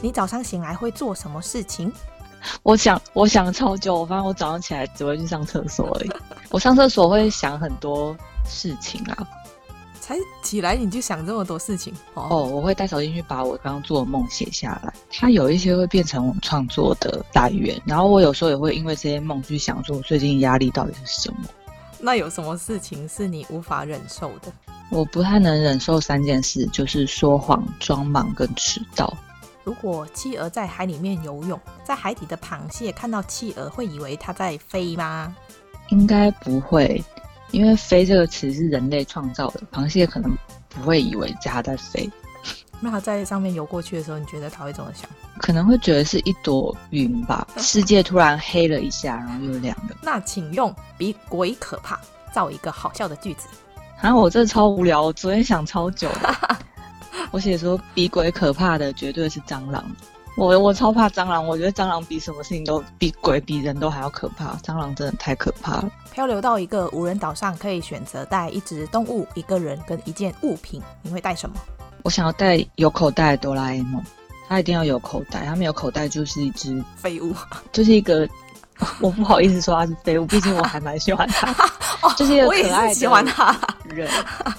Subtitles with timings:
[0.00, 1.92] 你早上醒来会做什么事情？
[2.62, 6.10] 我想，我想超久，我发现我早上起来只会去上厕所而已。
[6.50, 8.16] 我上厕所会想很多
[8.46, 9.28] 事情啊。
[10.00, 14.92] 才起来你就想这么多事情哦？Oh, 我会带手机去把我刚刚做的梦写下来。
[15.12, 21.48] 它有一些会变成我创作的来源，然后我有时候也会因为这些梦去想说，我最近压力到底是什么？
[22.00, 24.50] 那有什么事情是你无法忍受的？
[24.90, 29.14] 我不太能忍受三件事，就是说谎、装忙跟迟到。
[29.64, 35.34] 如果企鹅在海里面游泳，在海底的螃蟹看到企鹅会以为它在飞吗？
[35.90, 37.02] 应该不会。
[37.52, 40.30] 因为“飞”这个词是人类创造的，螃蟹可能
[40.68, 42.08] 不会以为它在飞。
[42.78, 45.10] 那它在上面游过去的时候，你觉得它会怎么想？
[45.40, 47.44] 可能会觉得是一朵云吧。
[47.58, 49.96] 世界突然黑了一下，然后又亮了。
[50.00, 51.98] 那请用“比鬼可怕”
[52.32, 53.48] 造一个好笑的句子。
[54.00, 56.58] 啊，我这超无聊，我昨天想超久的。
[57.30, 59.84] 我写说比鬼可怕的绝对是蟑螂。
[60.36, 64.54] 我我超怕蟑螂，我觉得蟑螂比什么事情都比鬼比人都还要可怕。
[64.62, 65.90] 蟑螂真的太可怕了。
[66.12, 71.56] 漂流到一个无人岛上，可以选择带一只动物、一个人跟一件物品，你会带什么？
[72.04, 74.02] 我想要带有口袋的哆啦 A 梦，
[74.48, 77.34] 它一定要有口袋，它没有口袋就是一只废物，
[77.72, 78.26] 就是一个。
[79.00, 81.50] 我不好意思说他是废物，毕竟我还蛮喜欢他，
[82.02, 83.58] 哦，就是一个可爱的喜欢它。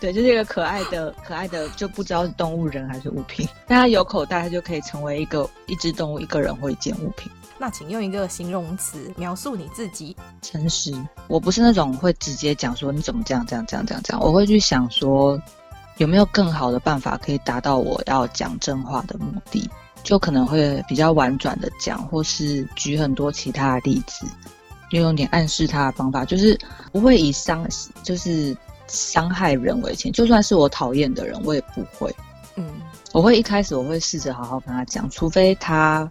[0.00, 3.46] 对，就是一个可爱的、可爱的，就不知道是动物、人还是物品。
[3.66, 7.30] 但他有口袋，他就可以成为一个一只动物、一个人或一件物品。
[7.58, 10.16] 那请用一个形容词描述你自己。
[10.40, 10.94] 诚实。
[11.26, 14.22] 我不是那种会直接讲说你怎么这样、这样、这样、这样、这样。
[14.22, 15.38] 我会去想说
[15.98, 19.68] 有没有更好的办法可以达到我要讲真话的目的。
[20.02, 24.26] 就可能会比较婉转的讲，或是举很多其他的例子，
[24.90, 26.58] 就用点暗示他的方法，就是
[26.92, 27.66] 不会以伤，
[28.02, 30.10] 就是伤害人为前。
[30.10, 32.14] 就算是我讨厌的人，我也不会。
[32.56, 32.66] 嗯，
[33.12, 36.10] 我会一开始我会试着好好跟他讲，除非他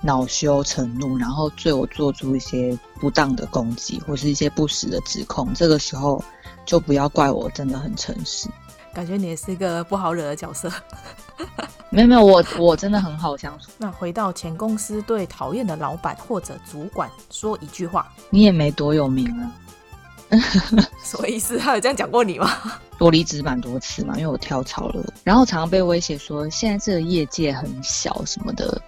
[0.00, 6.24] 恼羞成怒，然后对我做出一些不当的攻击，或是一些不实的指控，这个时候
[6.64, 8.48] 就不要怪我真的很诚实。
[8.96, 10.72] 感觉你也是一个不好惹的角色。
[11.90, 13.70] 没有没有，我我真的很好相处。
[13.76, 18.10] 那回到前公司，对讨厌的老板或者主管说一句话。
[18.30, 19.52] 你也没多有名啊。
[21.04, 21.58] 什么意思？
[21.58, 22.50] 他有这样讲过你吗？
[22.98, 28.80] 我离职蛮多次嘛，因为我跳槽了，然后常常被威胁说现在这个业界很小什么的，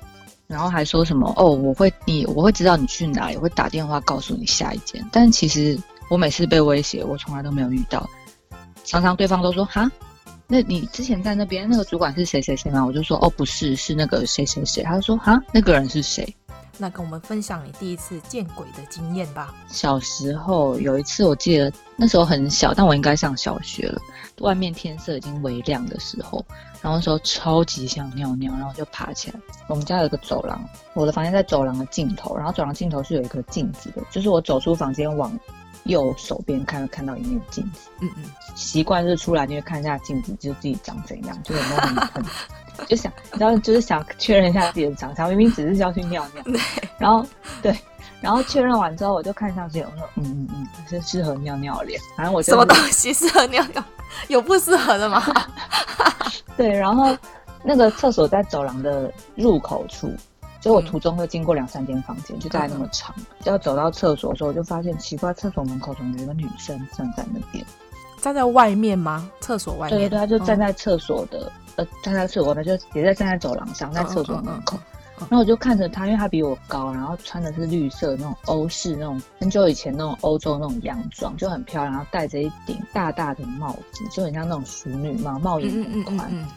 [0.46, 5.06] 然后还说什么哦，我会你我会知道你去哪里，我会打电话告诉你下一间。
[5.12, 8.08] 但其实我每次被威胁，我从来都没有遇到。
[8.88, 9.86] 常常对方都说哈，
[10.46, 12.82] 那你之前在那边那个主管是谁谁谁吗？
[12.82, 14.82] 我就说哦，不是，是那个谁谁谁。
[14.82, 16.34] 他就说哈，那个人是谁？
[16.78, 19.54] 那跟我们分享你第一次见鬼的经验吧。
[19.68, 24.00] 小时候有一次，我记得那时候很小，但我应该上小学了。
[24.38, 26.42] 外面天色已经微亮的时候，
[26.80, 29.38] 然后那时候超级想尿尿，然后就爬起来。
[29.66, 35.38] 我们家有一个走廊，我的房间在走廊的尽头，然后走廊尽头是有一个镜子的，就是我走出房间往。
[35.84, 38.24] 右手边看看到一面镜子，嗯嗯，
[38.54, 42.24] 习惯就是出来就会看一下镜子，就自己长怎样，就有没有很很，
[42.86, 46.60] 就想，然后就是想确认一下自己的长相，明明只是要去尿尿， 对，
[46.98, 47.26] 然后
[47.62, 47.78] 对，
[48.20, 53.82] 然后确认完之后，我就看上去有那种，嗯嗯嗯，是适合尿尿的脸，反正我就什么东西适合尿尿，
[54.28, 55.22] 有不适合的吗？
[56.56, 57.16] 对，然后
[57.62, 60.12] 那个厕所在走廊的入口处。
[60.60, 63.14] 所以我途中会经过两三间房间，就大概那么长。
[63.18, 67.64] 嗯、要走到厕所的时候，我就发现奇怪，厕所门口怎么有一个女生站在那边？
[68.20, 69.30] 站在外面吗？
[69.40, 69.98] 厕所外面？
[69.98, 74.76] 对对，她就站在厕所的，嗯、呃，站在厕所外面，就也在站在走廊上，在厕所门口。
[75.20, 86.16] 然后我就看着她，因为她比我高，然后穿的是绿色那种欧式那种很久以前那种欧洲那种洋装，就很漂亮，然后戴着一顶大大的帽子，就很像那种淑女帽，帽檐很宽。
[86.30, 86.48] 嗯嗯嗯嗯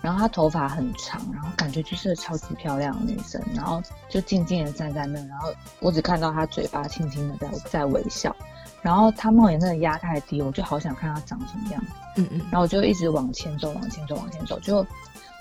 [0.00, 8.34] 然后她头发很长，然后感觉就是超级漂亮的女生，然后就静静的站在那，然后我只看到她嘴巴轻轻的在在微笑，
[8.80, 11.82] 然后她帽檐真的压太低，我就好想看她长什么样，
[12.16, 14.86] 嗯嗯，然后我就一直往前走，往前走，往前走，就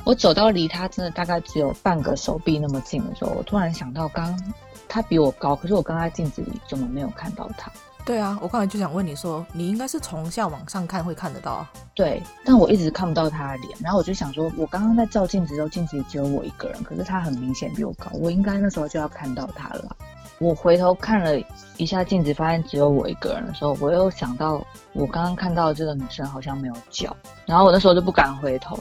[0.03, 4.53] 我走到离她真的大概只有半个手臂那么近的时候，我突然想到，刚刚
[4.87, 7.71] 她比我高，可是我刚在镜子里怎么没有看到她？
[8.07, 11.69] 对啊，我刚才就想问你说，你应该是从下往上看会看得到啊。
[11.93, 19.93] 对，但我一直看不到他的脸，然后我就想说，我刚刚在照镜子的时候，镜子只有我一个人，可是他很明显比我高，我应该那时候就要看到他了。
[20.39, 21.37] 我回头看了
[21.75, 27.13] 一下镜子，发现只有我一个人的时候，我又想到我刚刚看到这个女生好像没有脚，
[27.45, 28.79] 然后我那时候就不敢回头，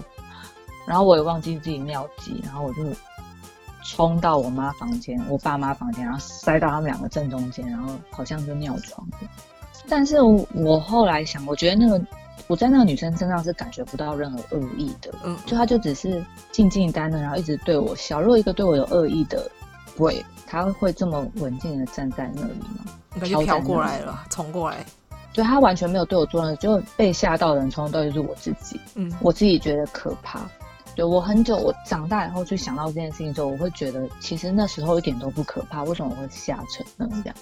[0.87, 2.85] 然后我也忘记自己尿急，然后我就。
[3.89, 9.07] 冲到我妈房间，我爸妈房间，然后塞到他们两个正中间，然后好像就尿床。
[9.89, 12.05] 但是我后来想，我觉得那个
[12.49, 18.21] 我在那个女生身上是感觉不到任何恶意的，嗯，就她就只是静静单的，然后一直对我笑。
[18.21, 19.49] 如果一个对我有恶意的
[19.97, 22.85] 鬼，他会这么稳静的站在那里吗？
[23.15, 24.85] 应该就飘过来了，冲过来。
[25.33, 28.81] 对，他完全没有对我做任何，就被吓到的人从头到尾就是我自己。
[28.95, 30.41] 嗯，我自己觉得可怕。
[30.97, 35.85] 对，我很久，我长大以后去想到这件事情之后，我会觉得其实那时候一点都不可怕。
[35.85, 37.37] 为什么我会吓成那样？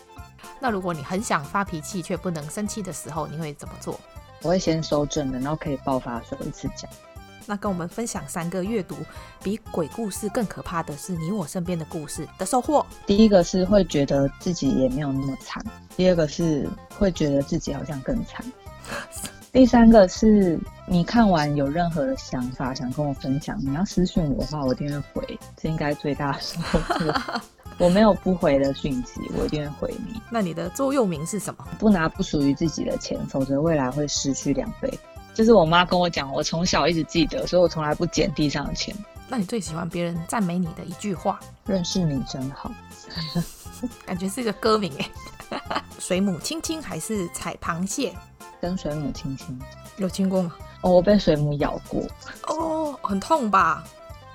[0.60, 3.98] 那如果你很想发脾气却不能生气的时候，你会怎么做？
[4.42, 6.90] 我会先收正的，然后可以爆发的时候一次讲。
[7.46, 8.96] 那跟我们分享三个阅读
[9.42, 12.84] 比鬼故事更可怕的是你我身边的故事的收获。
[13.06, 15.64] 第一个是会觉得自己也没有那么惨，
[15.96, 16.68] 第二个是
[16.98, 18.44] 会觉得自己好像更惨，
[19.54, 25.38] 第三个是你看完有任何的想法想跟我分享，你要私讯我的话，我一定会回。
[25.56, 27.40] 这应该最大的收获。
[27.78, 30.20] 我没有不回的讯息，我一定会回你。
[30.28, 31.64] 那你的座右铭是什么？
[31.78, 34.92] 不拿不属于自己的钱，否则未来会失去两倍。
[35.32, 38.92] 这是我妈跟我讲，我从小一直记得，所以我从来不捡地上的钱。
[39.28, 41.38] 那你最喜欢别人赞美你的一句话？
[41.64, 42.72] 认识你真好，
[44.04, 45.82] 感觉是一个歌名哎。
[46.00, 48.12] 水母亲亲还是踩螃蟹？
[48.64, 49.60] 跟水母亲亲。
[49.98, 50.54] 有亲过吗？
[50.80, 52.02] 哦，我被水母咬过。
[52.48, 53.84] 哦，很痛吧？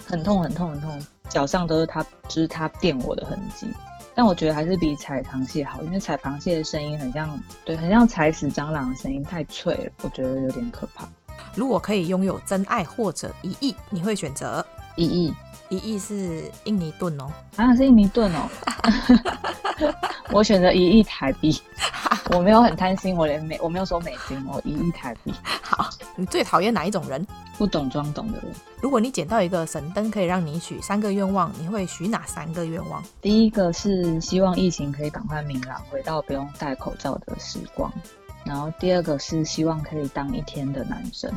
[0.06, 3.66] 很痛，很痛，很痛，脚上都是它，就是它电我的痕迹。
[4.14, 11.10] 但我觉得还是比踩螃蟹好，因为踩螃蟹的声音很像，对，很像踩死蟑螂的声音，太脆了，我觉得有点可怕。
[11.56, 14.64] 如果可以拥有真爱或者一亿，你会选择
[14.96, 15.34] 一亿？
[15.70, 18.50] 一亿是印尼盾哦，啊，是印尼盾哦。
[20.32, 21.62] 我选择一亿台币。
[22.32, 25.34] 我没有很贪心，我连美我没有说美金，我一亿台币。
[25.44, 27.26] 好，你最讨厌哪一种人？
[27.58, 28.52] 不懂装懂的人。
[28.82, 33.04] 如果你捡到一个神灯，可以让你许三个愿望，你会许哪三个愿望？
[33.20, 37.92] 第一个是希望疫情可以赶快明朗，回到不用戴口罩的时光。
[38.46, 41.32] 然后第二个是希望可以当一天的男生。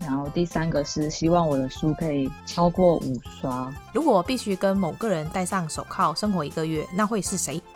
[0.00, 3.72] 然后第三个是希望我的书可以超过五刷。
[3.92, 7.62] 如果我必须跟某个人戴上手铐生活一个月，那会是谁？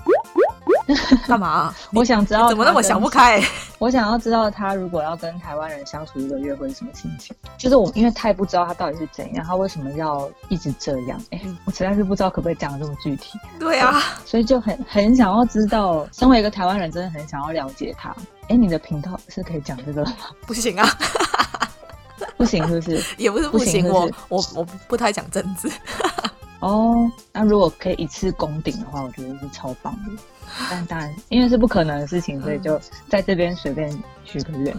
[1.27, 1.77] 干嘛、啊？
[1.95, 3.41] 我想知道怎么那么想不开？
[3.79, 7.35] 我想要知道他如果要跟台湾人相处一个月会是什么心情。
[7.57, 11.21] 就是我因为太不知道他到底是怎样，他为什么要一直这样？
[11.31, 13.39] 哎、欸，我实在是不知道可不可以讲的这么具体。
[13.59, 18.11] 对啊，所以就很很想要知道，身为一个台湾人，真的很想要了解他。
[18.11, 20.13] 哎、欸，你的频道是可以讲这个吗？
[20.45, 20.89] 不行啊，
[22.41, 23.05] 不行是不是？
[23.23, 25.71] 也不是不行，不行是不是，我我我不太讲政治。
[26.61, 26.95] 哦，
[27.33, 30.23] 那如果可以一次攻顶的话，我觉得是超棒的。
[30.71, 33.91] 但当然，因为是不可能的事情，所以就在这边随便
[34.25, 34.75] 许个愿。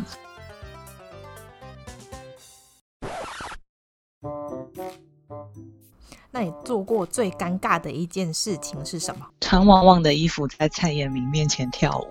[6.31, 9.27] 那你做过最尴尬的一件事情是什么？
[9.39, 12.07] 穿旺旺的衣服在蔡衍明面前跳舞。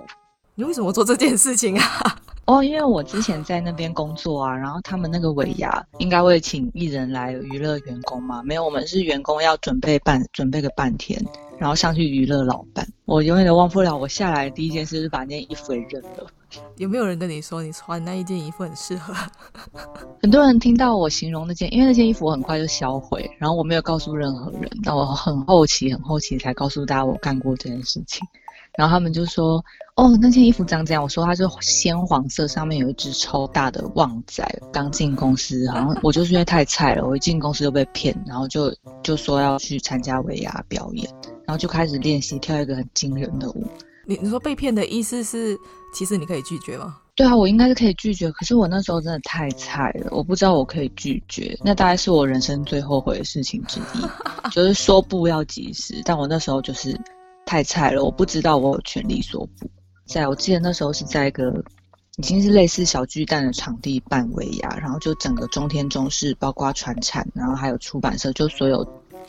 [0.54, 2.19] 你为什么做这件事情啊？
[2.46, 8.42] 哦，因为我之前在那边工作啊，然后他们那个尾牙应该会请艺人来娱乐员工嘛？
[8.42, 11.24] 没有，我们是员工要准备半准备个半天，
[11.58, 12.84] 然后上去娱乐老板。
[13.04, 16.26] 我永远都忘不了，我下来的第一件事是把那件衣服给扔了。
[16.76, 19.14] 有没有人跟你说你穿那一件衣服很适合？
[20.20, 28.26] 很多人听到我形容那件，因为那件衣服我很快就销毁，然后我没有告诉任何人，但我很后期很后期才告诉大家我干过这件事情。
[28.80, 29.62] 然后他们就说
[29.96, 34.42] ：“哦，那件衣服长这样。”我说：“它是鲜黄色，上面有一只超大的旺仔。”
[34.72, 41.06] 刚进公司，好像我就是因为太菜了，我一进公司就被骗，然后就就说要去参加尾牙表演，
[41.44, 43.66] 然后就开始练习跳一个很惊人的舞。
[44.06, 45.54] 你你说被骗的意思是，
[45.94, 46.96] 其实你可以拒绝吗？
[47.14, 51.54] 对啊，我应该是可以拒绝，可是我那时候真的太菜了，我不知道我可以拒绝。
[51.62, 54.00] 那大概是我人生最后悔的事情之一，
[54.50, 56.98] 就是说不要及时，但我那时候就是。
[57.50, 59.68] 太菜了，我不知道我有权利说不。
[60.06, 61.52] 在我记得那时候是在一个
[62.18, 68.86] 已经是类似小巨蛋的场地办尾牙，然后就整个中天中视，包括传产，然后还有出版社，就所有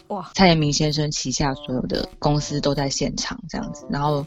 [0.09, 4.23] 哇蔡衍明先生旗下所有的公司都在现场这样子，然后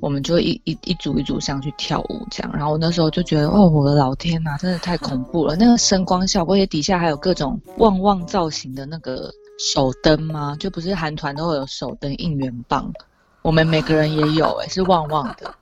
[0.00, 5.54] 我们就一一一组一组上去跳舞这样，然后我那时候就觉得哦，我的老天呐，真的太恐怖了！
[5.54, 9.30] 那个声光效果，也底下还有各种旺旺造型的那个
[9.72, 10.56] 手灯吗？
[10.58, 12.92] 就不是韩团都会有手灯应援棒。
[13.42, 15.54] 我们每个人也有哎、欸， 是旺旺的。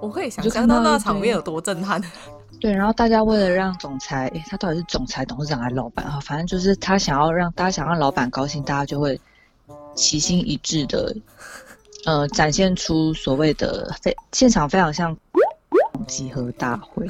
[0.00, 2.02] 我可以想象到那场面有多震撼。
[2.60, 6.18] 对，然后大家为了让总裁，诶他到底是总裁、董事长还是老板啊？
[6.22, 9.20] 反正就是他想要让大家想让老板高兴，大家就会
[9.94, 11.14] 齐心一致的，
[12.06, 15.14] 呃， 展现出所谓的非现场非常像
[16.06, 17.06] 集合大会。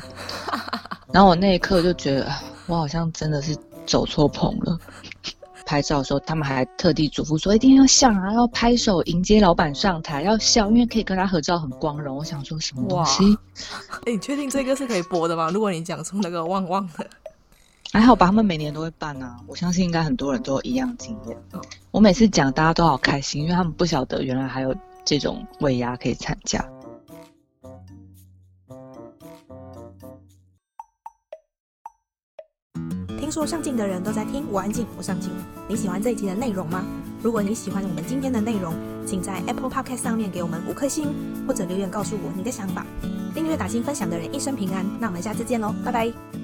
[1.12, 2.32] 然后我那一刻就觉得，
[2.66, 4.78] 我好像真的是走错棚了。
[5.66, 12.16] 拍照的时候，他们还特地嘱咐说一定要笑啊，要拍手迎接老板上台，要笑，因为可以跟他合照很光荣。
[12.16, 13.24] 我想说什么东西？
[13.90, 15.50] 哎、欸，你确定这个是可以播的吗？
[15.50, 17.06] 如果你讲出那个旺旺的，
[17.92, 19.36] 还好吧，他们每年都会办啊。
[19.46, 21.36] 我相信应该很多人都有一样经验。
[21.90, 26.64] 我每次讲大家都好开心，因为他们不晓得原来还有这种尾牙可以参加。
[33.24, 35.30] 听说上镜的人都在听，我安静，我上镜。
[35.66, 36.84] 你喜欢这一集的内容吗？
[37.22, 38.74] 如果你喜欢我们今天的内容，
[39.06, 41.08] 请在 Apple Podcast 上面给我们五颗星，
[41.48, 42.84] 或者留言告诉我你的想法。
[43.34, 44.84] 订阅、打新、分享的人一生平安。
[45.00, 46.43] 那我们下次见喽，拜拜。